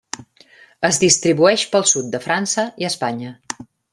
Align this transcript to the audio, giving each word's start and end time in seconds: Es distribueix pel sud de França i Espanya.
Es 0.89 0.97
distribueix 1.03 1.67
pel 1.75 1.85
sud 1.91 2.09
de 2.17 2.23
França 2.25 2.65
i 2.85 2.91
Espanya. 2.93 3.37